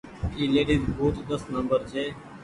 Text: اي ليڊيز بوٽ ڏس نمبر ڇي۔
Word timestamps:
اي 0.35 0.43
ليڊيز 0.53 0.83
بوٽ 0.97 1.15
ڏس 1.27 1.43
نمبر 1.55 1.79
ڇي۔ 1.91 2.03